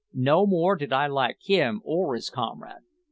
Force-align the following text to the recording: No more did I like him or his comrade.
No 0.15 0.47
more 0.47 0.75
did 0.77 0.91
I 0.91 1.05
like 1.05 1.37
him 1.43 1.79
or 1.85 2.15
his 2.15 2.31
comrade. 2.31 2.81